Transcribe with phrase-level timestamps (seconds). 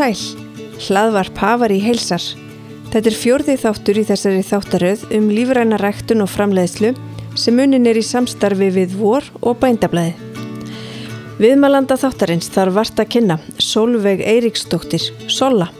[0.00, 0.16] sæl.
[0.80, 2.22] Hlaðvarp hafar í heilsar.
[2.90, 6.94] Þetta er fjörði þáttur í þessari þáttaröð um lífræna ræktun og framleiðslu
[7.38, 10.16] sem unin er í samstarfi við vor og bændablaði.
[11.40, 15.70] Viðmælanda þáttarins þarf vart að kynna Solveig Eiríksdóttir, Sola.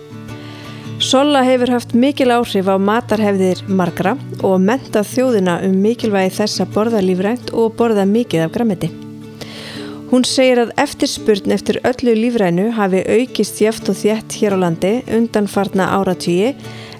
[1.00, 6.75] Sola hefur haft mikil áhrif á matarhefðir margra og menta þjóðina um mikilvægi þess að
[6.77, 8.93] borða lífrænt og borða mikið af grammiti.
[10.11, 14.91] Hún segir að eftirspurn eftir öllu lífrænu hafi aukist jæft og þjætt hér á landi
[15.14, 16.49] undan farna áratvíi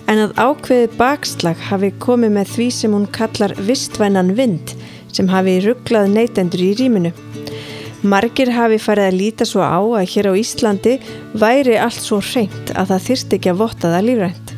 [0.07, 4.77] en að ákveði bakslag hafi komið með því sem hún kallar vistvænan vind
[5.11, 7.11] sem hafi rugglað neytendur í rýminu.
[8.07, 10.95] Margir hafi farið að líta svo á að hér á Íslandi
[11.35, 14.55] væri allt svo reynt að það þyrst ekki að votta það lífrænt.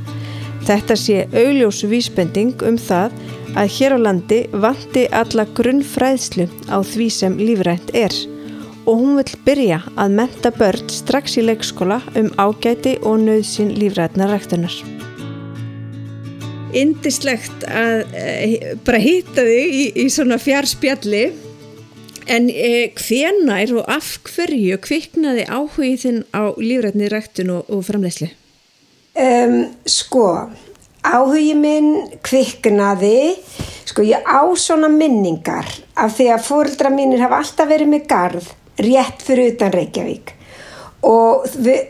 [0.68, 3.16] Þetta sé augljósu vísbending um það
[3.56, 8.20] að hér á landi vanti alla grunnfræðslu á því sem lífrænt er
[8.86, 14.26] og hún vil byrja að menta börn strax í leikskóla um ágæti og nöðsinn lífrætna
[14.30, 14.74] ræktunar.
[16.72, 21.24] Indislegt að e, bara hýtta þig í, í svona fjárspjalli
[22.32, 28.32] en e, hvenær og af hverju kviknaði áhugið þinn á lífrætni ræktun og, og framleysli?
[29.12, 30.24] Um, sko,
[31.04, 31.92] áhugið minn
[32.24, 33.36] kviknaði,
[33.84, 35.68] sko ég á svona minningar
[36.00, 38.50] af því að fórildra mínir hafa alltaf verið með garð
[38.84, 40.34] rétt fyrir utan Reykjavík.
[41.02, 41.48] Og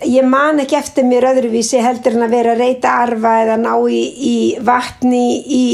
[0.08, 3.74] ég man ekki eftir mér öðruvísi heldur en að vera að reyta arfa eða ná
[3.84, 5.64] í, í vatni í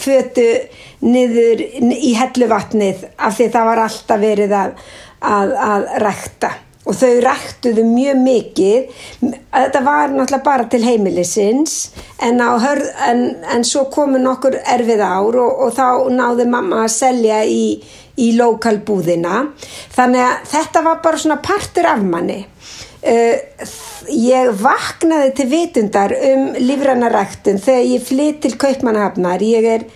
[0.00, 0.46] fötu
[1.04, 4.74] niður í helluvatnið af því það var alltaf verið að,
[5.20, 6.54] að, að rækta
[6.88, 9.00] og þau ræktuðu mjög mikið.
[9.20, 11.74] Þetta var náttúrulega bara til heimilisins
[12.24, 16.94] en, hörð, en, en svo komu nokkur erfið ár og, og þá náði mamma að
[16.96, 17.64] selja í
[18.20, 19.44] í lokalbúðina
[19.94, 22.40] þannig að þetta var bara svona partur af manni.
[23.00, 23.36] Uh,
[24.12, 29.40] ég vaknaði til vitundar um lífrannaræktun þegar ég flytt til Kaupmannahafnar.
[29.40, 29.86] Ég er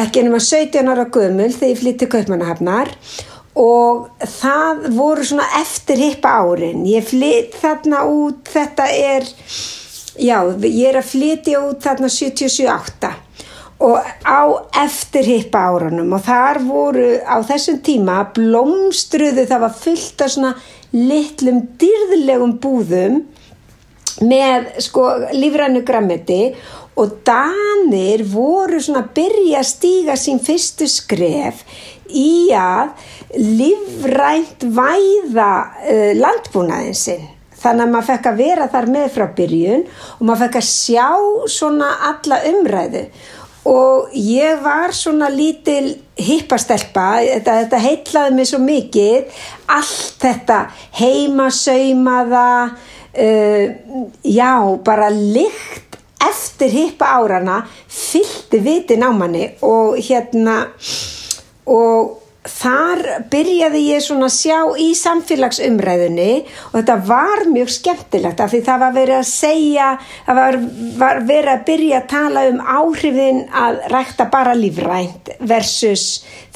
[0.00, 2.94] ekki ennum að 17 ára gömul þegar ég flytt til Kaupmannahafnar.
[2.94, 6.86] og það voru svona eftir hippa árin.
[6.86, 9.26] Ég flytt þarna út þetta er
[10.18, 13.14] já, ég er að flytja út þarna 77-8
[13.78, 14.42] og á
[14.82, 20.54] eftirhippa árunum og þar voru á þessum tíma blómstruðu það var fullt af svona
[20.94, 23.20] litlum dyrðlegum búðum
[24.24, 26.42] með sko lífrannu grammeti
[26.98, 31.62] og danir voru svona að byrja að stíga sín fyrstu skref
[32.08, 32.94] í að
[33.38, 35.50] lífrænt væða
[35.84, 37.26] uh, landbúnaðin sinn.
[37.58, 41.08] Þannig að maður fekk að vera þar með frá byrjun og maður fekk að sjá
[41.50, 43.04] svona alla umræðu.
[43.68, 49.42] Og ég var svona lítil hippastelpa, þetta, þetta heitlaði mig svo mikið,
[49.74, 50.60] allt þetta
[51.00, 52.46] heimasaumaða,
[53.14, 53.64] uh,
[54.24, 54.54] já
[54.84, 55.98] bara lykt
[56.28, 60.64] eftir hippa árana fylgdi vitin á manni og hérna
[61.68, 62.16] og
[62.48, 66.30] þar byrjaði ég svona að sjá í samfélagsumræðunni
[66.70, 69.88] og þetta var mjög skemmtilegt af því það var verið að segja,
[70.26, 70.58] það var,
[71.02, 76.06] var verið að byrja að tala um áhrifin að rækta bara lífrænt versus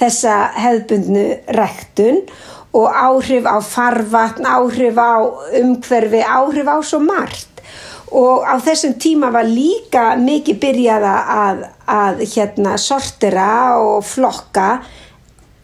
[0.00, 1.26] þessa hefðbundnu
[1.58, 2.22] ræktun
[2.72, 5.20] og áhrif á farvatn, áhrif á
[5.60, 7.60] umhverfi, áhrif á svo margt.
[8.12, 14.82] Og á þessum tíma var líka mikið byrjaða að, að hérna sortira og flokka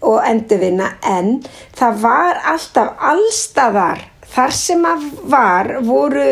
[0.05, 0.95] og endurvinna.
[1.05, 1.41] En
[1.77, 6.25] það var alltaf allstaðar þar sem að var voru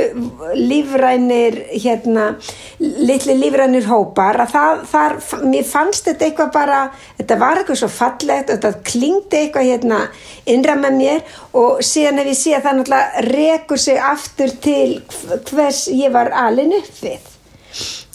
[0.57, 2.27] lífrænir hérna,
[2.79, 5.17] litli lífrænir hópar að það, þar,
[5.49, 6.81] mér fannst þetta eitthvað bara,
[7.21, 10.03] þetta var eitthvað svo fallegt og þetta klingdi eitthvað hérna
[10.53, 15.01] innra með mér og síðan ef ég sé að það náttúrulega rekur sig aftur til
[15.51, 17.33] hvers ég var alin upp við.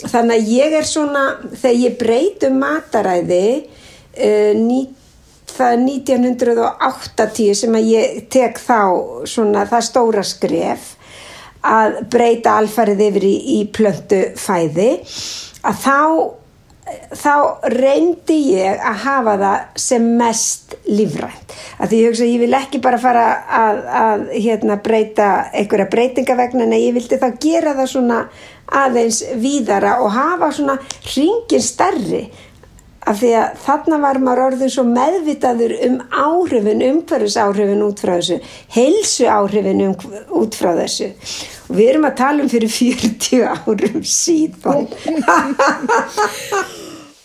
[0.02, 5.01] Þannig að ég er svona þegar ég breytum mataræði uh, 19
[5.62, 8.82] það er 1980 sem að ég tek þá
[9.30, 10.92] svona það stóra skref
[11.62, 14.92] að breyta alfarið yfir í, í plöntu fæði
[15.62, 15.98] að þá
[17.16, 17.34] þá
[17.72, 21.56] reyndi ég að hafa það sem mest lífrænt.
[21.80, 23.26] Að því ég hugsa ég vil ekki bara fara
[23.60, 28.22] að, að hérna, breyta einhverja breytingavegna en ég vildi þá gera það svona
[28.82, 30.78] aðeins víðara og hafa svona
[31.14, 32.26] ringin starri
[33.10, 38.14] af því að þarna var maður orðin svo meðvitaður um áhrifin, umhverfis áhrifin út frá
[38.18, 38.38] þessu,
[38.76, 39.96] heilsu áhrifin um,
[40.42, 41.10] út frá þessu
[41.72, 44.88] og við erum að tala um fyrir 40 árum síðan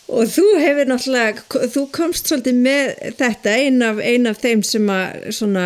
[0.06, 4.90] Og þú hefur náttúrulega, þú komst svolítið með þetta, ein af, ein af þeim sem
[4.92, 5.64] að svona,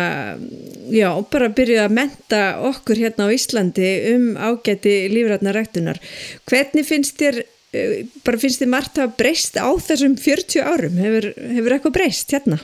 [0.89, 2.39] já, bara byrjuði að menta
[2.71, 6.01] okkur hérna á Íslandi um ágæti lífrætnaræktunar.
[6.49, 10.97] Hvernig finnst þér, bara finnst þér margt að breyst á þessum 40 árum?
[10.99, 12.59] Hefur, hefur eitthvað breyst hérna?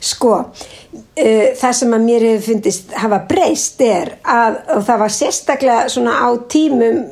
[0.00, 5.86] Sko, uh, það sem að mér hefur fundist hafa breyst er að, það var sérstaklega
[5.92, 7.02] svona á tímum,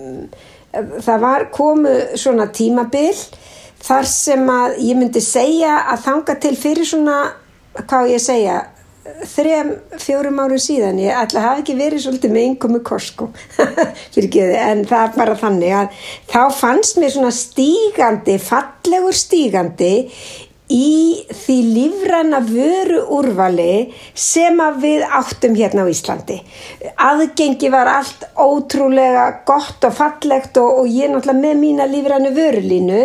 [1.04, 3.12] það var komu svona tímabill,
[3.84, 7.18] þar sem að ég myndi segja að þanga til fyrir svona,
[7.84, 8.62] hvað ég segja,
[9.04, 13.28] þrem, fjórum árum síðan ég ætla að hafa ekki verið svolítið með einhverjum korsko
[14.70, 16.00] en það er bara þannig að
[16.32, 19.92] þá fannst mér svona stígandi, fallegur stígandi
[20.72, 26.38] í því lífræna vöru úrvali sem að við áttum hérna á Íslandi.
[26.96, 33.02] Aðgengi var allt ótrúlega gott og fallegt og, og ég náttúrulega með mína lífrænu vörulínu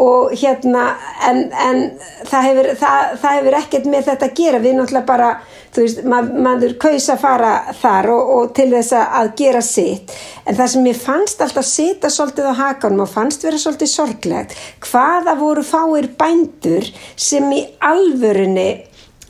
[0.00, 0.84] og hérna
[1.26, 1.80] en, en
[2.28, 4.60] það, hefur, það, það hefur ekkert með þetta að gera.
[4.62, 5.30] Við náttúrulega bara
[5.74, 10.14] þú veist, mað, maður kaus að fara þar og, og til þess að gera sitt.
[10.44, 14.56] En það sem ég fannst alltaf sita svolítið á hakanum og fannst vera svolítið sorglegt
[14.86, 16.86] hvaða voru fáir bændur
[17.16, 18.70] sem í alvörunni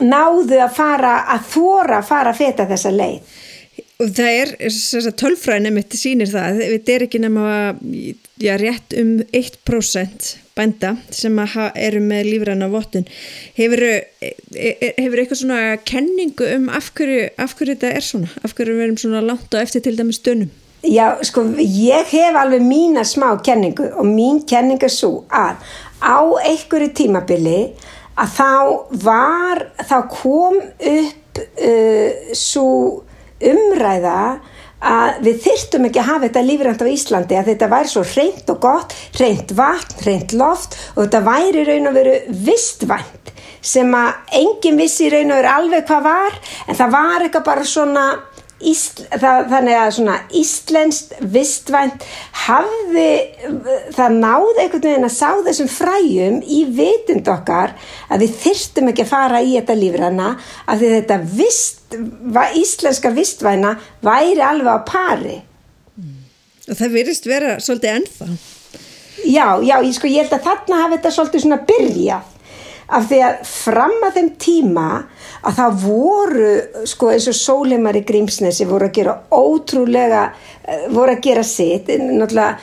[0.01, 3.39] náðu að fara að þóra að fara að feta þessa leið
[4.01, 4.51] Og það er,
[5.19, 7.49] tölfræðin mitt sýnir það, þetta er ekki nema
[8.41, 13.05] já, rétt um 1% bænda sem eru með lífræna vottun.
[13.57, 18.31] Hefur, e, e, hefur eitthvað svona kenningu um af hverju, af hverju þetta er svona?
[18.41, 20.49] Af hverju við erum svona langt á eftir til dæmis stönnum?
[20.81, 25.61] Já, sko, ég hef alveg mína smá kenningu og mín kenning er svo að
[26.01, 27.59] á einhverju tímabili
[28.17, 28.49] að þá
[29.05, 33.03] var, þá kom upp uh, svo
[33.51, 34.17] umræða
[34.81, 38.49] að við þyrtum ekki að hafa þetta lífrænt á Íslandi að þetta væri svo reynd
[38.49, 42.15] og gott, reynd vatn, reynd loft og þetta væri raun og veru
[42.47, 47.47] vistvænt sem að enginn vissi raun og veru alveg hvað var en það var eitthvað
[47.51, 48.05] bara svona
[48.61, 52.03] Ísl, það, þannig að svona íslenskt vistvænt
[52.43, 53.07] hafði
[53.95, 57.73] það náði einhvern veginn að sá þessum fræjum í vitund okkar
[58.05, 60.27] að við þyrstum ekki að fara í þetta lífrana
[60.69, 61.80] að þetta vist,
[62.57, 65.37] íslenska vistvæna væri alveg á pari.
[66.69, 68.27] Og það virðist vera svolítið ennþá.
[69.21, 72.29] Já, já, ég, sko, ég held að þarna hafi þetta svolítið svona byrjað.
[72.91, 74.87] Af því að fram að þeim tíma
[75.47, 76.49] að það voru
[76.91, 81.87] sko eins og sólimar í Grímsnesi voru að gera ótrúlega eh, voru að gera sitt.
[81.87, 82.57] Náttúrulega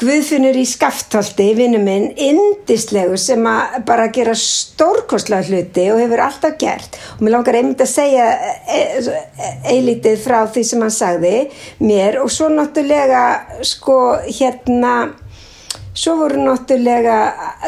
[0.00, 6.54] Guðfinnur í skafthaldi, vinnu minn, indislegu sem að bara gera stórkostlega hluti og hefur alltaf
[6.62, 6.96] gert.
[7.18, 8.30] Og mér langar einmitt að segja
[9.68, 11.34] eilítið frá því sem hann sagði
[11.84, 12.16] mér.
[12.24, 13.24] Og svo náttúrulega
[13.60, 14.94] sko hérna
[15.92, 17.18] svo voru náttúrulega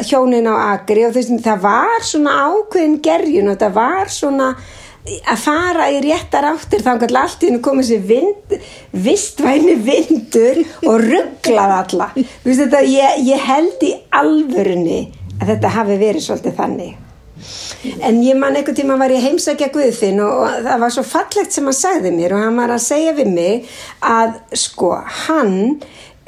[0.08, 4.54] hjónin á agri og þess, það var svona ákveðin gerjun og það var svona
[5.02, 8.56] að fara í réttar áttir þá kannski allt í hennu komið sér vind,
[9.04, 12.10] vistvæni vindur og rugglað alla.
[12.44, 15.00] Þetta, ég, ég held í alvörunni
[15.40, 16.92] að þetta hafi verið svolítið þannig.
[18.06, 21.54] En ég man einhvern tíma var ég heimsækja Guðfinn og, og það var svo fallegt
[21.54, 23.72] sem hann sagði mér og hann var að segja við mig
[24.06, 24.92] að sko
[25.24, 25.56] hann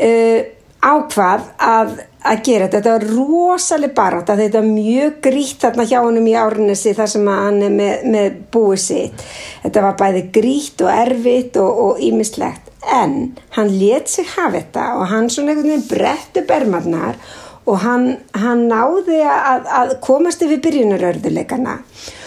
[0.03, 0.41] uh,
[0.83, 1.95] ákvað að,
[2.25, 2.81] að gera þetta.
[2.81, 7.11] Þetta var rosalega barátt að þetta var mjög grít þarna hjá hann í árinessi þar
[7.15, 9.25] sem hann er með, með búið sitt.
[9.65, 13.15] Þetta var bæði grít og erfitt og ímislegt en
[13.57, 17.17] hann let sig hafa þetta og hann svona einhvern veginn brettu bermarnar
[17.65, 22.24] og hann, hann náði að, að komast yfir byrjunarörðuleikana og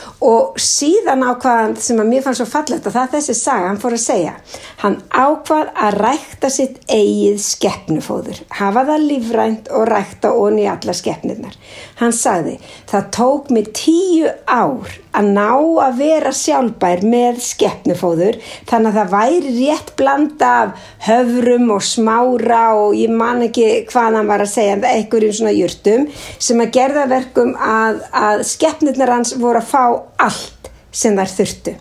[0.57, 4.01] síðan ákvaðan sem að mér fannst svo fallegt og það þessi saga, hann fór að
[4.01, 4.33] segja
[4.81, 11.57] hann ákvað að rækta sitt eigið skeppnufóður hafa það lífrænt og rækta onni alla skeppnirnar
[11.97, 12.57] hann sagði,
[12.89, 15.49] það tók mig tíu ár að ná
[15.81, 18.37] að vera sjálfbær með skeppnufóður
[18.69, 24.19] þannig að það væri rétt blanda af höfrum og smára og ég man ekki hvað
[24.19, 26.05] hann var að segja einhverjum svona júrtum
[26.37, 29.83] sem að gerða verkum að, að skeppnirnar hans voru að fá
[30.27, 31.73] allt sem þær þurftu.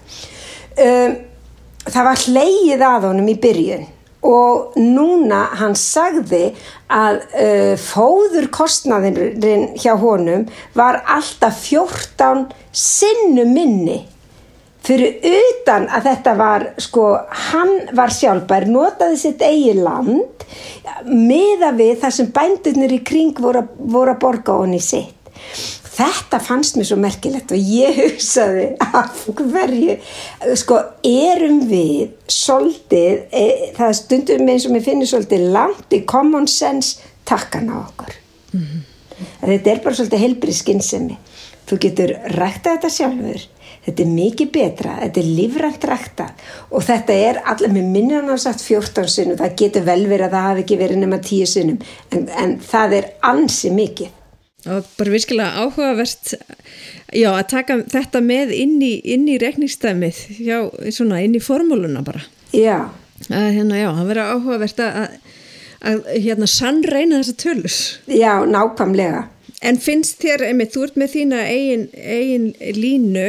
[0.77, 1.21] Um,
[1.87, 3.87] það var hleyið að honum í byrjun
[4.25, 6.51] og núna hann sagði
[6.93, 10.47] að uh, fóðurkostnaðin hjá honum
[10.77, 14.05] var alltaf 14 sinnu minni.
[14.87, 17.09] Fyrir utan að þetta var sko,
[17.51, 20.47] hann var sjálfbær notaði sitt eigi land
[21.07, 25.17] meða við þar sem bændunir í kring voru, voru að borga honni sitt
[25.97, 29.97] þetta fannst mér svo merkilegt og ég hugsaði af hverju?
[30.59, 36.49] Sko erum við svolítið, e, það stundum eins og mér finnir svolítið langt í common
[36.51, 38.13] sense takkan á okkur.
[38.53, 38.83] Mm -hmm.
[39.41, 41.19] þetta er bara svolítið heilbrið skinnsemi
[41.67, 43.47] þú getur rækta þetta sjálfur
[43.87, 46.27] þetta er mikið betra, þetta er lífrænt rækta
[46.71, 50.37] og þetta er allir með minnan á sagt 14 sinnum það getur vel verið að
[50.37, 54.15] það hafi ekki verið nema 10 sinnum en, en það er ansi mikið
[54.67, 56.35] og bara virkilega áhugavert
[57.15, 60.59] já, að taka þetta með inn í, inn í rekningstæmið já,
[60.95, 62.25] svona inn í formúluna bara.
[62.55, 62.89] Já.
[63.31, 65.19] Að hérna, já, það verður áhugavert að,
[65.93, 67.79] að hérna sannreina þessa tölus
[68.11, 69.27] já, nákvæmlega.
[69.65, 73.29] En finnst þér, einmitt, þú ert með þína eigin, eigin línu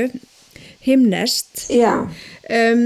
[0.88, 2.08] himnest já
[2.48, 2.84] Um,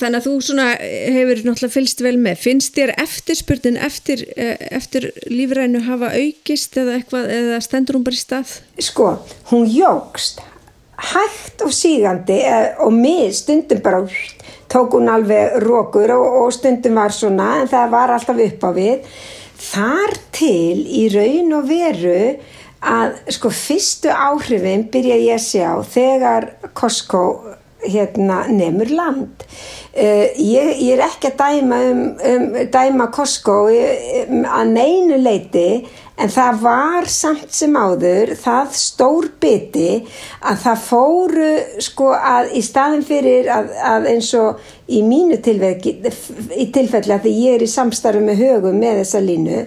[0.00, 5.82] þannig að þú svona hefur náttúrulega fylst vel með finnst þér eftirspurnin eftir, eftir lífrænu
[5.84, 8.54] hafa aukist eða eitthvað eða stendur hún bara í stað?
[8.80, 9.10] Sko,
[9.50, 10.40] hún jógst
[10.98, 12.38] hægt og sígandi
[12.82, 14.00] og mið stundum bara
[14.68, 18.70] tók hún alveg rókur og, og stundum var svona en það var alltaf upp á
[18.74, 19.20] við
[19.68, 22.18] þar til í raun og veru
[22.88, 27.22] að sko fyrstu áhrifin byrja ég að sjá þegar Costco
[27.84, 29.46] hérna nefnur land.
[29.92, 35.70] Uh, ég, ég er ekki að dæma um, um dæma Costco um, að neinu leiti
[36.18, 39.90] en það var samt sem áður það stór biti
[40.42, 41.50] að það fóru
[41.84, 47.58] sko að í staðin fyrir að, að eins og í mínu tilfelli að því ég
[47.58, 49.60] er í samstarfu með högum með þessa línu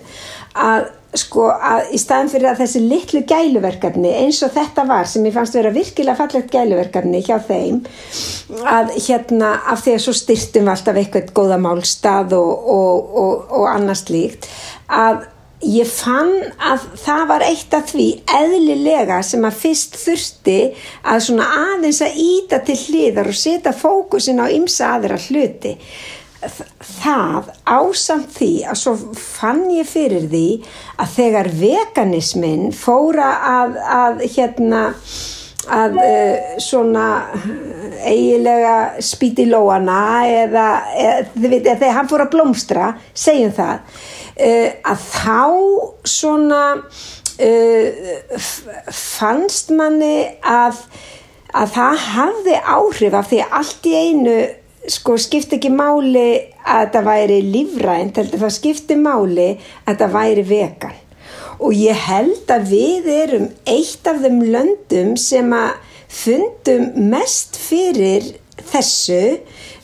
[0.60, 5.26] að sko að í staðin fyrir að þessi litlu gæluverkefni eins og þetta var sem
[5.28, 7.82] ég fannst vera virkilega fallegt gæluverkefni hjá þeim
[8.72, 13.54] að hérna af því að svo styrtum við alltaf eitthvað góða málstað og, og, og,
[13.60, 14.48] og annars líkt
[14.88, 15.26] að
[15.62, 18.08] ég fann að það var eitt af því
[18.40, 20.58] eðlilega sem að fyrst þurfti
[21.04, 25.76] að svona aðeins að íta til hliðar og setja fókusin á ymsa aðra hluti
[26.42, 30.48] það ásamt því að svo fann ég fyrir því
[31.02, 34.82] að þegar veganismin fóra að, að hérna
[35.72, 37.06] að uh, svona
[38.02, 40.66] eigilega spíti lóana eða,
[40.98, 44.02] eða, eða þegar hann fór að blómstra segjum það
[44.42, 45.42] uh, að þá
[46.10, 46.64] svona
[47.46, 48.50] uh,
[48.90, 50.82] fannst manni að
[51.52, 54.36] að það hafði áhrif af því að allt í einu
[54.90, 56.28] sko skipti ekki máli
[56.66, 59.48] að það væri lífrænt, heldur það skipti máli
[59.86, 61.00] að það væri vegan.
[61.62, 65.76] Og ég held að við erum eitt af þeim löndum sem að
[66.12, 68.26] fundum mest fyrir
[68.72, 69.22] þessu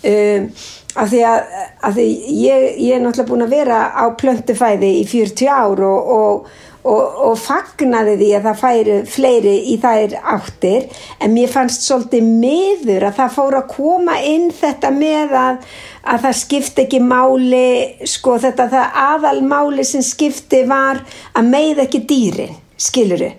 [0.03, 0.49] um,
[0.97, 2.07] af því að, að því
[2.41, 6.49] ég, ég er náttúrulega búin að vera á plöntufæði í 40 ár og, og
[6.87, 12.29] og, og fagnaði því að það færi fleiri í þær áttir en mér fannst svolítið
[12.43, 15.65] miður að það fór að koma inn þetta með að,
[16.13, 17.65] að það skipti ekki máli
[18.07, 21.03] sko þetta það aðalmáli sem skipti var
[21.33, 23.33] að með ekki dýrin skiluru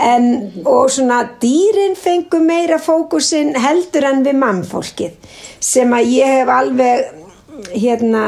[0.00, 0.26] en
[0.68, 7.08] og svona dýrin fengu meira fókusin heldur en við mannfólkið sem að ég hef alveg
[7.72, 8.24] hérna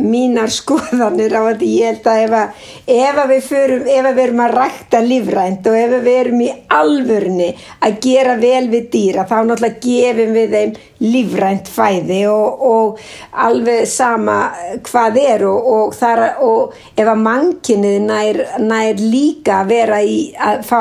[0.00, 2.64] mínar skoðanir á þetta ég held að ef, að,
[2.96, 6.44] ef að við förum ef að við erum að rækta livrænt og ef við erum
[6.44, 7.50] í alvörni
[7.84, 10.74] að gera vel við dýra þá náttúrulega gefum við þeim
[11.04, 13.00] livrænt fæði og, og
[13.44, 14.38] alveg sama
[14.86, 20.64] hvað er og, og, þar, og ef að mannkinnið nær, nær líka vera í að
[20.68, 20.80] fá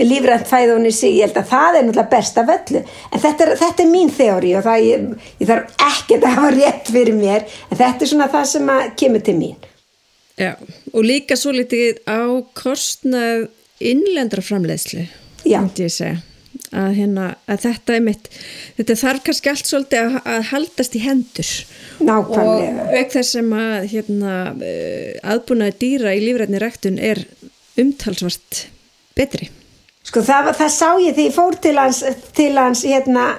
[0.00, 3.54] livrænt fæði og sig, ég held að það er náttúrulega besta völlu en þetta er,
[3.64, 5.08] þetta er mín þeóri og það ég,
[5.40, 9.24] ég þarf ekki að hafa rétt fyrir mér en þetta er svona það sem kemur
[9.24, 9.70] til mín.
[10.34, 10.56] Já,
[10.92, 13.48] og líka svo litið á kostnað
[13.84, 15.04] innlendra framleiðslu
[15.44, 16.33] myndi ég segja
[16.74, 18.30] að, hérna, að þetta er mitt
[18.78, 21.50] þetta þarf kannski allt svolítið að, að haldast í hendur.
[22.04, 22.86] Nákvæmlega.
[22.86, 24.36] og auk þess sem að hérna,
[25.34, 27.22] aðbúnaði dýra í lífrætni ræktun er
[27.80, 28.66] umtalsvart
[29.18, 29.50] betri.
[30.04, 32.02] Sko það, það sá ég því ég fór til hans,
[32.36, 33.30] til hans hérna,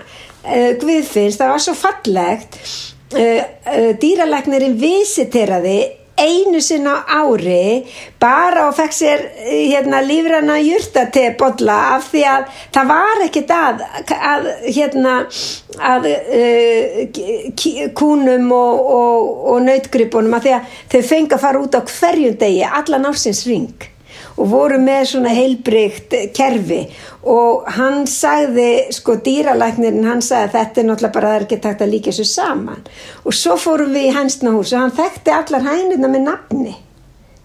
[0.45, 5.77] uh, Guðfinns, það var svo fallegt uh, uh, dýralæknirinn visiteraði
[6.17, 7.85] einu sinna ári
[8.21, 12.45] bara og fekk sér hérna lífrana júrtatebolla af því að
[12.75, 13.83] það var ekkit að,
[14.33, 15.15] að hérna
[15.93, 17.01] að uh,
[17.97, 22.39] kúnum og, og, og nautgripunum að því að þau fengi að fara út á hverjum
[22.39, 23.91] degi allan ásins ring
[24.35, 26.81] og voru með svona heilbrygt kerfi.
[27.25, 31.61] Og hann sagði, sko dýralæknirinn hann sagði að þetta er náttúrulega bara það er ekki
[31.65, 32.87] takt að líka þessu saman.
[33.25, 36.75] Og svo fórum við í hansnahús og hann þekkti allar hænuna með nafni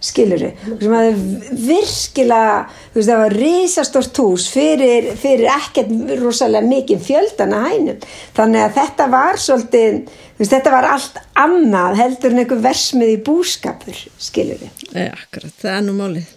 [0.00, 0.48] skiluru,
[0.80, 1.18] sem að
[1.60, 2.54] virkilega,
[2.92, 8.08] þú veist það var risastort hús fyrir, fyrir ekkert rosalega mikið fjöldana hænum.
[8.36, 13.14] Þannig að þetta var svolítið þú veist þetta var allt annað heldur en einhver versmið
[13.14, 14.72] í búskapur skiluru.
[14.94, 16.36] Akkurat, það er nú málið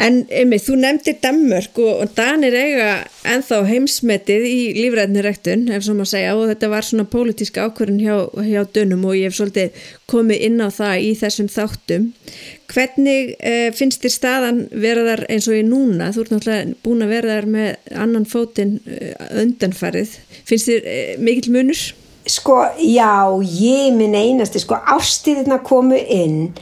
[0.00, 2.88] En einmitt, þú nefndir Danmörk og, og Danir eiga
[3.28, 8.16] enþá heimsmetið í lífræðnirektun, ef svo maður segja, og þetta var svona pólitíska ákvörðun hjá,
[8.48, 12.06] hjá dönum og ég hef svolítið komið inn á það í þessum þáttum.
[12.72, 16.08] Hvernig eh, finnst þér staðan verðar eins og í núna?
[16.16, 19.12] Þú ert náttúrulega búin að verða þar með annan fótinn eh,
[19.44, 20.16] undanfarið.
[20.48, 21.90] Finnst þér eh, mikill munur?
[22.32, 26.54] Sko, já, ég minn einasti, sko, ástíðina komu inn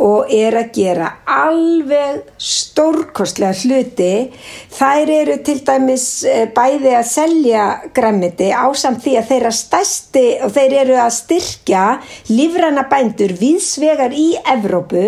[0.00, 4.30] og er að gera alveg stórkostlega hluti.
[4.72, 7.64] Þær eru til dæmis eh, bæði að selja
[7.96, 11.84] græmiti ásamt því að þeirra stæsti og þeir eru að styrkja
[12.32, 15.04] lífræna bændur viðsvegar í Evrópu,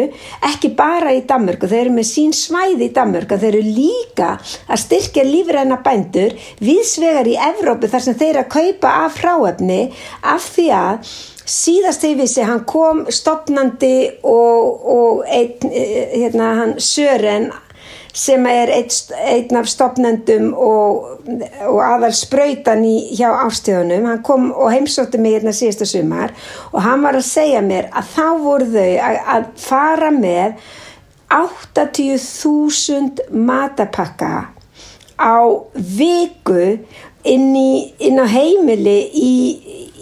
[0.52, 4.34] ekki bara í Danmörku, þeir eru með sín svæði í Danmörku, þeir eru líka
[4.68, 9.82] að styrkja lífræna bændur viðsvegar í Evrópu þar sem þeir að kaupa af fráöfni
[10.20, 11.14] af því að
[11.48, 17.50] síðast þegar vissi hann kom stopnandi og, og einn, eh, hérna hann Sören
[18.12, 18.88] sem er einn,
[19.24, 21.24] einn af stopnendum og,
[21.64, 26.30] og aðal spröytan í hjá ástíðunum hann kom og heimsótti mig hérna síðasta sumar
[26.72, 30.48] og hann var að segja mér að þá voru þau að, að fara með
[31.32, 34.34] 80.000 matapakka
[35.18, 35.38] á
[35.74, 36.60] viku
[37.24, 39.34] inn, í, inn á heimili í,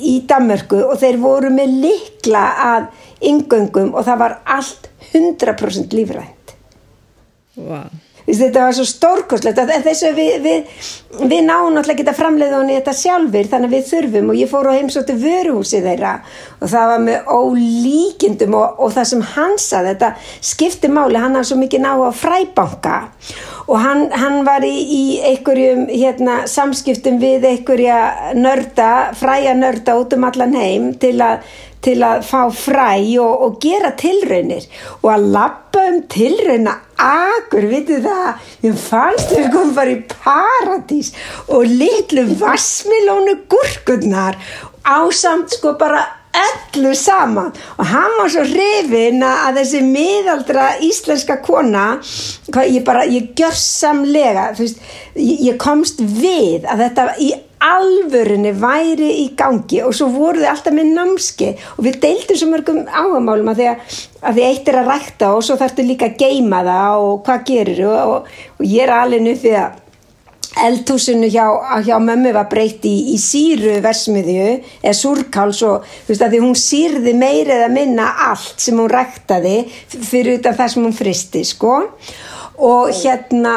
[0.01, 2.91] í Danmörku og þeir voru með likla að
[3.31, 6.55] yngöngum og það var allt 100% lífrænt.
[7.61, 10.81] Wow þetta var svo stórkoslegt en þess að við, við,
[11.31, 14.33] við náum alltaf ekki að framleiða honi þetta sjálfur þannig að við þurfum.
[14.33, 16.13] Og ég fór á heimsóttu vöruhúsi þeirra
[16.61, 20.11] og það var með ólíkindum og, og það sem hann saði þetta
[20.51, 22.99] skipti máli, hann hafði svo mikið ná á fræbanka.
[23.71, 27.99] Og hann, hann var í, í einhverjum hérna, samskiptum við einhverja
[28.35, 31.45] nörda, fræja nörda út um allan heim til að
[31.85, 34.67] til að fá fræ og, og gera tilraunir
[35.01, 38.47] og að lappa um tilrauna agur, vitið það?
[38.65, 41.13] Við fannst við komum bara í paradís
[41.49, 44.39] og litlu vassmilónu gurkurnar
[44.85, 47.51] ásamt sko bara öllu saman.
[47.79, 51.87] Og hann var svo hrifin að þessi miðaldra íslenska kona
[52.55, 54.83] ég bara, ég gjör samlega þú veist,
[55.17, 60.51] ég, ég komst við að þetta í alvörunni væri í gangi og svo voru þið
[60.53, 64.73] alltaf með námski og við deildum svo mörgum áhamálum að því að, að því eitt
[64.73, 68.35] er að rækta og svo þarfstu líka að geima það og hvað gerir og, og,
[68.57, 69.79] og ég er alveg nuð því að
[70.61, 71.45] eldhúsinu hjá,
[71.87, 74.49] hjá mömmu var breytt í, í síru versmiðju
[74.81, 78.91] eða súrkáls og þú veist að því hún sírði meiri eða minna allt sem hún
[78.91, 79.61] ræktaði
[79.95, 81.77] fyrir utan það sem hún fristi sko.
[82.61, 83.55] Og hérna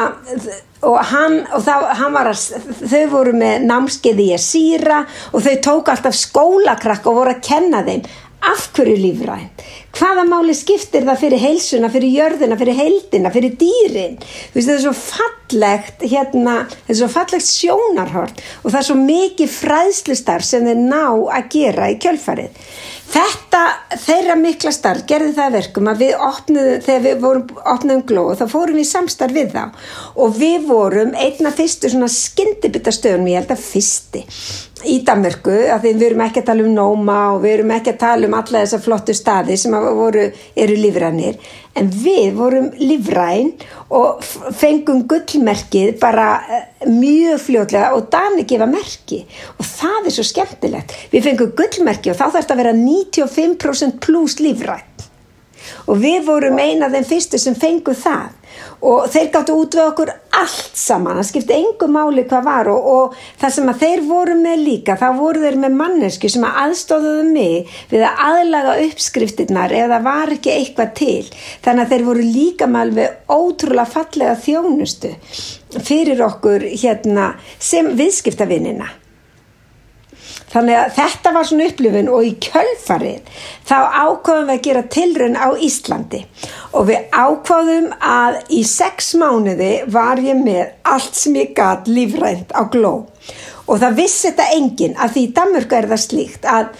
[0.84, 2.44] og, hann, og það, hann að
[2.84, 5.00] þau voru með námskeiði í að síra
[5.32, 8.04] og þau tók alltaf skólakrakk og voru að kenna þeim.
[8.44, 9.62] Af hverju lífrænt?
[9.96, 14.18] Hvaða máli skiptir það fyrir heilsuna, fyrir jörðina, fyrir heildina, fyrir dýrin?
[14.20, 18.88] Þú veist það er svo fallegt hérna, það er svo fallegt sjónarhort og það er
[18.90, 21.06] svo mikið fræðslustar sem þeir ná
[21.38, 22.60] að gera í kjölfarið.
[23.14, 23.43] Þetta,
[24.04, 28.44] þeirra mikla starf gerði það verkum að við opnuðum, þegar við vorum opnuðum glóð, þá
[28.52, 29.64] fórum við samstarf við þá.
[30.18, 34.24] Og við vorum einna fyrstu svona skyndibittastöðunum, ég held að fyrsti
[34.84, 37.94] í Danmörku, af því við erum ekki að tala um Nóma og við erum ekki
[37.94, 40.26] að tala um alla þessar flottu staði sem voru,
[40.60, 41.38] eru lífrænir,
[41.78, 43.54] en við vorum lífræn
[43.94, 44.22] og
[44.58, 49.22] fengum gullmerkið bara eh, mjög fljóðlega og Dani gefa merki.
[49.58, 50.94] Og það er svo skemmtilegt.
[51.12, 53.43] Við fengum gullmerki og þá þarf þetta að vera 95%
[54.00, 54.94] pluss lífræn
[55.88, 58.32] og við vorum eina af þeim fyrstu sem fengu það.
[58.84, 62.70] Og þeir gáttu út við okkur allt saman, það skipti engu máli hvað var.
[62.70, 66.46] Og, og það sem að þeir voru með líka, þá voru þeir með mannesku sem
[66.46, 71.22] að aðstóðuðu mig við að aðlaga uppskriftinnar það var ekki eitthvað til.
[71.64, 75.14] Þannig að þeir voru líka með alveg ótrúlega fallega þjónustu
[75.84, 78.92] fyrir okkur hérna sem viðskiptavinnina
[80.52, 85.38] Þannig að þetta var svona upplifun og í kjölfarið þá ákvaðum við að gera tilrun
[85.38, 86.20] á Íslandi.
[86.72, 92.54] Og við ákvaðum að í sex mánuði var ég með allt sem ég gæt lífrænt
[92.54, 92.94] á gló.
[93.64, 96.70] Og það vissi þetta enginn að því í Danmörku er það slíkt að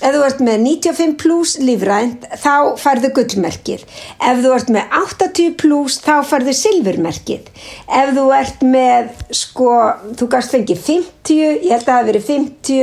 [0.00, 3.86] ef þú ert með 95 pluss lífrænt þá færðu gullmerkið.
[4.30, 7.50] Ef þú ert með 80 pluss þá færðu silfurmerkið.
[8.00, 9.72] Ef þú ert með sko,
[10.16, 12.78] þú gafst fengið 50 ég held að það hefði verið 50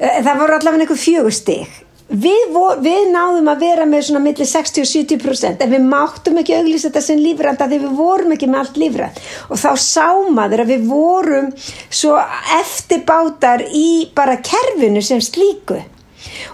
[0.00, 5.62] eh, það voru allavega einhver fjögustig við, við náðum að vera með svona millir 60-70%
[5.64, 9.22] en við máttum ekki auglýsa þetta sem lífrænt að við vorum ekki með allt lífrænt.
[9.48, 12.18] Og þá sá maður að við vorum svo
[12.58, 15.80] eftirbátar í bara kerfinu sem slíku.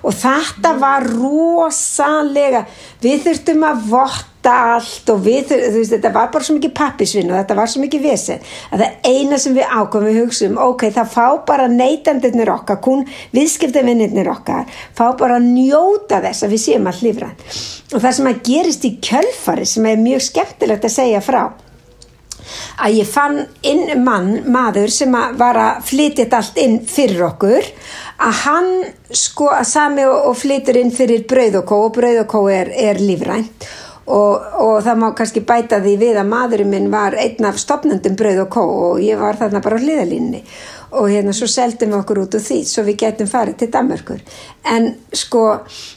[0.07, 2.65] Og þetta var rosalega
[3.03, 6.75] við þurftum að votta panta allt og við, þú veist, þetta var bara svo mikið
[6.77, 10.57] pappisvinn og þetta var svo mikið vesen að það eina sem við ákomum við hugsaum,
[10.63, 13.05] ok, það fá bara neytandirnir okkar, hún
[13.35, 17.37] viðskiptavinnirnir okkar, fá bara að njóta þess að við séum all lífræn
[17.93, 21.45] og það sem að gerist í kjölfari sem er mjög skemmtilegt að segja frá
[22.79, 27.67] að ég fann inn mann, maður sem að var að flytja allt inn fyrir okkur
[28.23, 28.71] að hann
[29.11, 32.45] sko að sami og, og flytur inn fyrir brauð og kó og brauð og kó
[32.53, 33.67] er, er lífrænt
[34.07, 38.17] og, og það má kannski bæta því við að maðurinn minn var einn af stopnendum
[38.19, 40.43] brauð og kó og ég var þarna bara á hliðalínni
[40.97, 44.23] og hérna svo seldum við okkur út úr því svo við getum farið til Danmarkur
[44.77, 45.47] en sko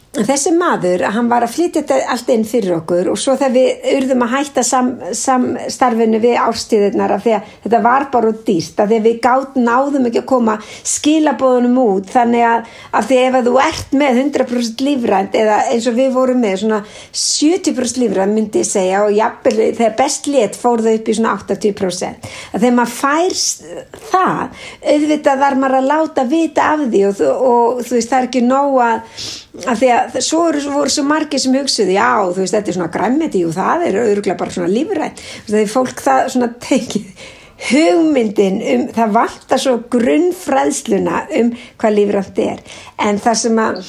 [0.10, 3.90] þessi maður, hann var að flytja þetta allt inn fyrir okkur og svo þegar við
[3.94, 8.82] urðum að hætta samstarfinu sam við ástíðirnar af því að þetta var bara út dýst
[8.82, 13.20] af því að við gátt náðum ekki að koma skilabóðunum út þannig að af því
[13.22, 16.82] ef að þú ert með 100% lífrænt eða eins og við vorum með svona
[17.22, 21.36] 70% lífrænt myndi ég segja og jafnvel þegar best let fór þau upp í svona
[21.38, 23.38] 80% að þegar maður fær
[24.10, 28.20] það auðvitað þarf maður að láta vita af því og, og, og þú veist það
[28.24, 29.24] er ekki nóg að
[29.66, 32.94] að því að svo voru svo margir sem hugsuði já þú veist þetta er svona
[32.94, 37.28] græmiti og það er auðvitað bara svona lífrætt er fólk það svona tekið
[37.70, 42.62] hugmyndin um það valda svo grunnfræðsluna um hvað lífrætt er.
[43.02, 43.82] En það sem að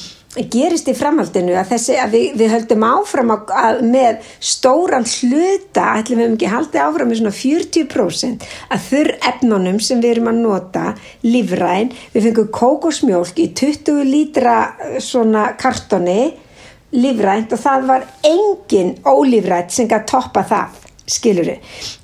[0.51, 5.87] gerist í framhaldinu að, þessi, að við, við höldum áfram að, að með stóran hluta
[5.99, 10.39] ætlum við ekki haldið áfram með svona 40% að þurr efnunum sem við erum að
[10.45, 10.85] nota
[11.25, 14.55] lífræn, við fengum kókosmjólk í 20 lítra
[15.03, 16.21] svona kartoni
[16.95, 20.79] lífrænt og það var engin ólífrænt sem gæti toppa það
[21.11, 21.57] skiluru,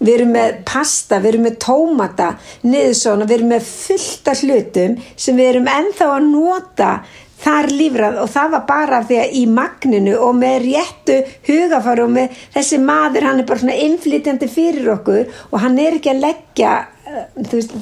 [0.03, 2.31] við erum með pasta, við erum með tómata
[2.65, 6.89] niður svona, við erum með fullta hlutum sem við erum enþá að nota
[7.37, 12.13] þar lífrað og það var bara því að í magninu og með réttu hugafar og
[12.15, 16.23] með þessi maður hann er bara svona inflytjandi fyrir okkur og hann er ekki að
[16.25, 16.73] leggja
[17.05, 17.75] eh, veist,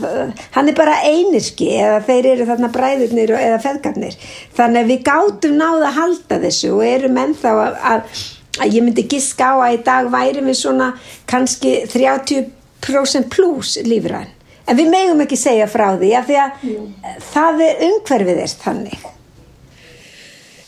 [0.57, 4.19] hann er bara einirski eða þeir eru þarna bræðurnir eða feðgarnir.
[4.57, 8.21] Þannig að við gátum náða að halda þessu og erum ennþá að, að,
[8.59, 10.91] að ég myndi giska á að í dag væri við svona
[11.31, 14.33] kannski 30% pluss lífræn.
[14.65, 16.87] En við megum ekki segja frá því að því að mm.
[17.31, 19.11] það er umhverfið þess þannig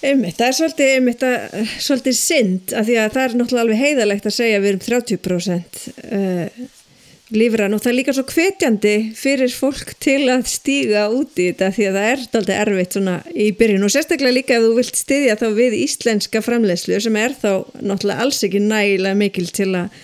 [0.07, 3.81] Einmitt, það er svolítið, einmitt að, svolítið synd af því að það er náttúrulega alveg
[3.81, 5.79] heiðalegt að segja að við erum 30%
[6.17, 6.61] uh,
[7.35, 11.71] lífran og það er líka svo hvetjandi fyrir fólk til að stíga út í þetta
[11.75, 15.01] því að það er náttúrulega erfitt svona í byrjun og sérstaklega líka ef þú vilt
[15.01, 20.01] stiðja þá við íslenska framleiðslu sem er þá náttúrulega alls ekki nægilega mikil til að,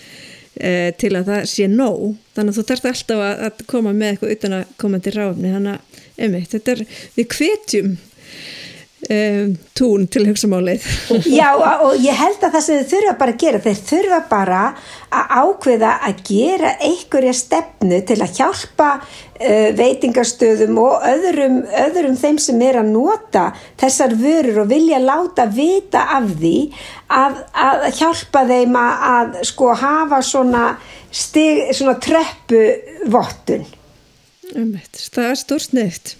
[0.60, 2.08] uh, til að það sé nóg.
[2.36, 5.54] Þannig að þú þarf alltaf að, að koma með eitthvað utan að koma til ráfni
[5.54, 6.84] þannig að einmitt, þetta er,
[7.16, 7.96] við hvetjum
[9.10, 10.84] um, tún til hugsamálið
[11.38, 14.62] Já og ég held að það sem þau þurfa bara að gera þeir þurfa bara
[15.14, 22.40] að ákveða að gera einhverja stefnu til að hjálpa uh, veitingastöðum og öðrum, öðrum þeim
[22.42, 23.44] sem er að nota
[23.80, 26.56] þessar vörur og vilja láta vita af því
[27.20, 27.38] að,
[27.68, 30.66] að hjálpa þeim að, að sko hafa svona,
[31.12, 32.66] stig, svona treppu
[33.12, 33.66] vottun
[34.44, 36.18] Það er stórt nefnt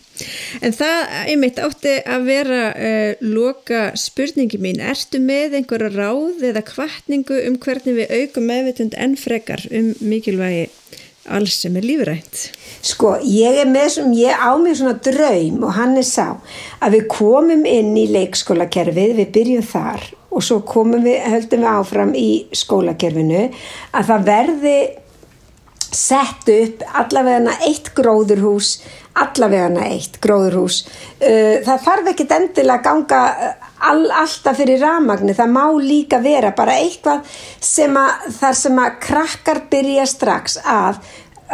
[0.62, 0.98] En það,
[1.32, 4.82] einmitt, átti að vera uh, loka spurningi mín.
[4.84, 10.68] Ertu með einhverja ráð eða kvartningu um hvernig við aukum meðvitund enn frekar um mikilvægi
[11.32, 12.48] alls sem er lífrænt?
[12.84, 16.36] Sko, ég er með sem, ég á mig svona draum og hann er sá
[16.84, 21.70] að við komum inn í leikskólakerfið, við byrjum þar og svo komum við, höldum við
[21.70, 23.46] áfram í skólakerfinu
[23.94, 24.76] að það verði
[25.94, 28.76] sett upp allavega eitt gróðurhús
[29.14, 30.82] allavega eitt gróðurhús.
[31.20, 36.22] Uh, það þarf ekki endilega að ganga uh, all, alltaf fyrir ramagni það má líka
[36.24, 41.04] vera bara eitthvað sem að þar sem að krakkar byrja strax að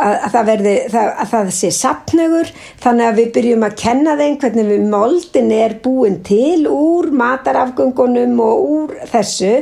[0.00, 2.50] að, að, það, verði, það, að það sé sapnögur
[2.82, 8.42] þannig að við byrjum að kenna þeim hvernig við moldin er búin til úr matarafgöngunum
[8.44, 9.52] og úr þessu.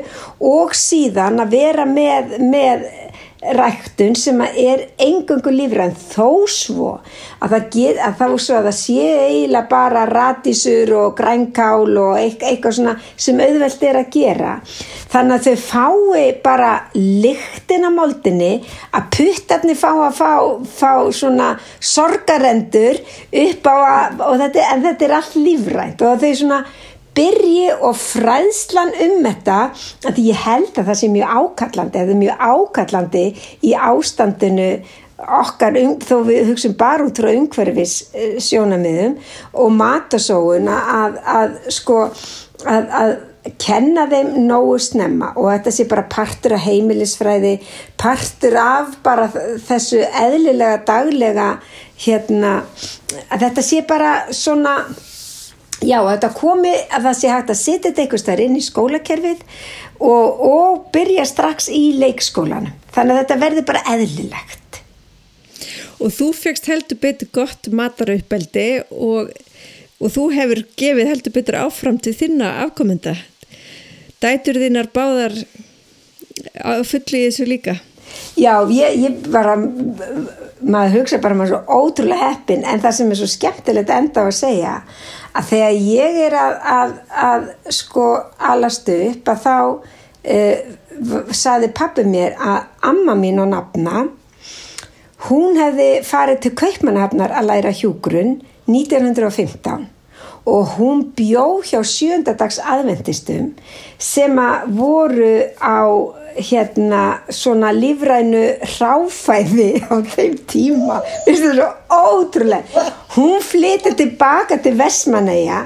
[0.44, 2.86] Og síðan að vera með, með
[3.38, 5.94] ræktun sem er engungu lífræn.
[5.94, 6.88] Þó svo
[7.38, 12.18] að það, get, að það, svo að það sé eiginlega bara ratísur og grænkál og
[12.18, 14.56] eitthvað svona sem auðvelt er að gera.
[15.12, 18.52] Þannig að þau fái bara lyktin á moldinni
[18.90, 20.32] að puttarnir fá að fá,
[20.66, 22.98] fá svona sorgarendur
[23.46, 26.62] upp á að þetta, en þetta er allt lífrænt og þau svona
[27.18, 29.58] byrji og fræðslan um þetta
[30.08, 33.26] að ég held að það sé mjög ákallandi eða mjög ákallandi
[33.66, 34.70] í ástandinu
[35.18, 37.96] okkar, um, þó við hugsim bara út frá umhverfis
[38.44, 39.16] sjónamiðum
[39.58, 43.16] og matasóun að, að sko að, að
[43.58, 47.54] kenna þeim nógu snemma og þetta sé bara partur af heimilisfræði,
[47.98, 49.28] partur af bara
[49.66, 51.50] þessu eðlilega daglega
[51.98, 52.60] hérna
[53.28, 54.78] að þetta sé bara svona
[55.84, 58.64] já að þetta komi að það sé hægt að setja þetta einhvers þar inn í
[58.66, 59.42] skólakerfið
[59.98, 62.72] og, og byrja strax í leikskólanum.
[62.94, 64.80] Þannig að þetta verði bara eðlilegt.
[65.98, 69.30] Og þú fegst heldur betur gott mataraupbeldi og
[69.98, 73.16] og þú hefur gefið heldur betur áfram til þinna afkomenda.
[74.22, 75.34] Dætur þínar báðar
[76.86, 77.78] fulli í þessu líka?
[78.38, 79.56] Já, ég, ég bara
[80.62, 84.26] maður hugsa bara maður svo ótrúlega heppin en það sem er svo skemmtilegt enda á
[84.26, 84.74] að segja
[85.36, 86.94] að þegar ég er að, að,
[87.28, 88.06] að sko
[88.50, 89.56] alastu upp að þá
[90.34, 90.56] uh,
[91.30, 94.08] saði pappi mér að amma mín og nafna
[95.28, 99.88] hún hefði farið til Kaupmannhafnar að læra hjúgrunn 1915
[100.48, 103.52] og hún bjó hjá sjöndadags aðvendistum
[104.00, 105.82] sem að voru á
[106.38, 108.44] hérna svona lífrænu
[108.78, 111.02] ráfæði á þeim tíma.
[111.26, 115.64] Þetta er svo ótrúlega hún flyttir tilbaka til Vestmanæja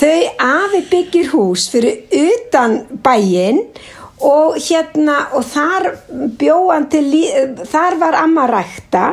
[0.00, 3.64] þau afi byggir hús fyrir utan bæinn
[4.20, 5.86] og hérna og þar
[6.36, 7.06] bjóðan til
[7.70, 9.04] þar var amma rækta.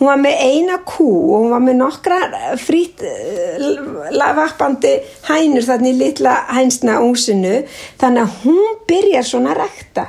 [0.00, 2.18] Hún var með eina kú og hún var með nokkra
[2.58, 4.96] frít eh, vappandi
[5.28, 7.60] hænur þannig í litla hænsna úsinu
[8.00, 10.08] þannig að hún byrjar svona rækta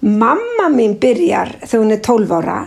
[0.00, 2.60] mamma mín byrjar þegar hún er 12 ára.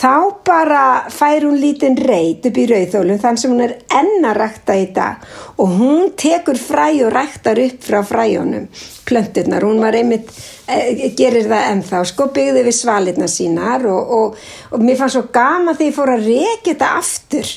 [0.00, 0.12] Þá
[0.46, 4.86] bara fær hún lítinn reit upp í rauðþólum þann sem hún er enna rækta í
[4.96, 5.20] dag.
[5.60, 8.68] Og hún tekur fræ og ræktar upp frá fræjónum
[9.10, 10.30] plönturnar, hún var einmitt
[10.70, 14.38] e, gerir það ennþá, sko byggði við svalirna sínar og, og,
[14.70, 17.52] og mér fannst svo gama því ég fór að reyka þetta aftur.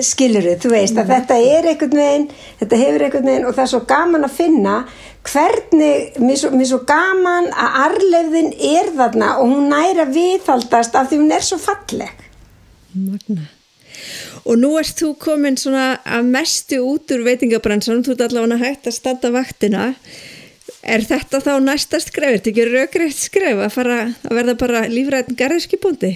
[0.00, 1.10] Skiluru, þú veist að mm.
[1.12, 2.28] þetta er einhvern veginn,
[2.62, 4.76] þetta hefur einhvern veginn og það er svo gaman að finna
[5.28, 11.10] hvernig, mér svo, mér svo gaman að arleifðin er þarna og hún næra viðhaldast af
[11.10, 12.26] því hún er svo falleg
[12.94, 13.52] Magna
[14.48, 18.88] Og nú erst þú komin svona að mestu út úr veitingabransan, þú ert allavega hægt
[18.88, 19.90] að standa vaktina
[20.88, 22.28] Er þetta þá næsta skref?
[22.28, 26.12] Er þetta ekki raugreitt skref að fara að verða bara lífræðin garðiskipúndi?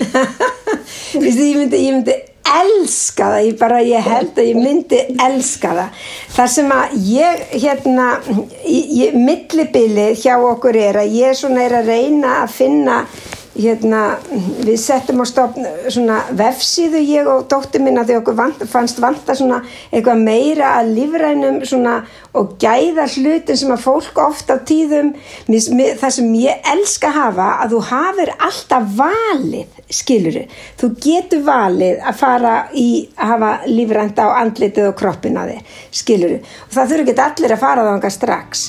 [1.19, 2.17] ég myndi, ég myndi
[2.53, 6.09] elska það, ég bara, ég held að ég myndi elska það.
[6.37, 8.09] Það sem að ég, hérna,
[9.19, 13.05] millibilið hjá okkur er að ég svona er að reyna að finna
[13.53, 14.01] hérna,
[14.65, 19.37] við settum á stofn svona vefsíðu ég og dóttir minna því okkur vant, fannst vanta
[19.37, 21.99] svona eitthvað meira að lífrænum svona
[22.39, 25.13] og gæða hlutin sem að fólk ofta á tíðum
[25.51, 30.45] það sem ég elska hafa að þú hafir alltaf valið skiluru,
[30.81, 35.79] þú getur valið að fara í að hafa lífrænt á andlitið og kroppin að þið
[36.03, 38.65] skiluru, og það þurfi ekki allir að fara þá strax,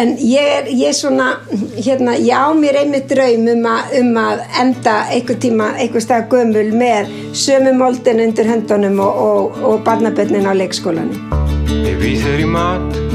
[0.00, 1.28] en ég er, ég er svona,
[1.76, 6.28] hérna, ég á mér einmitt draum um að, um að enda einhver tíma, einhver stað
[6.34, 11.44] gömul með sömu moldin undir höndunum og, og, og barnabönnin á leikskólanum.
[11.86, 13.06] Ég þér í mat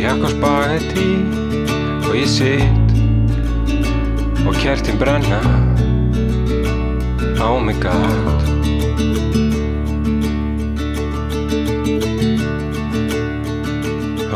[0.00, 1.08] Ég hakk á spagetti
[2.08, 2.72] og ég sitt
[4.48, 5.69] og kertin brenna
[7.40, 8.60] á mig gæt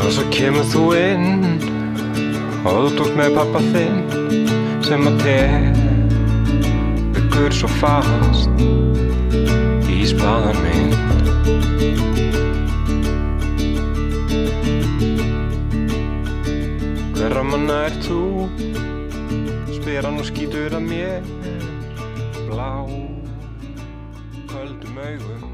[0.05, 1.27] og svo kemur þú inn
[2.65, 3.97] og þú tók með pappa þinn
[4.85, 8.49] sem að tegur svo fast
[9.89, 10.93] í spáðan minn.
[17.15, 18.21] Hverra manna er þú?
[19.79, 21.19] Spyr hann og skýtur að mér
[22.55, 22.85] Blá.
[24.47, 25.44] Köldum augum